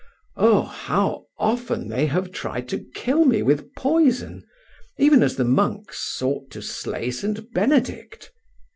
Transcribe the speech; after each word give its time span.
Oh, 0.35 0.63
how 0.63 1.27
often 1.37 1.91
have 1.91 2.23
they 2.25 2.29
tried 2.31 2.67
to 2.69 2.83
kill 2.95 3.23
me 3.23 3.43
with 3.43 3.71
poison, 3.75 4.43
even 4.97 5.21
as 5.21 5.35
the 5.35 5.45
monks 5.45 5.99
sought 5.99 6.49
to 6.49 6.61
slay 6.63 7.11
St. 7.11 7.53
Benedict! 7.53 8.31